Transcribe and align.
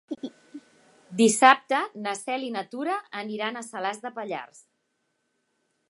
Dissabte 1.19 1.81
na 2.05 2.15
Cel 2.21 2.47
i 2.47 2.51
na 2.57 2.65
Tura 2.73 2.97
aniran 3.23 3.61
a 3.63 3.67
Salàs 3.71 4.03
de 4.07 4.15
Pallars. 4.17 4.65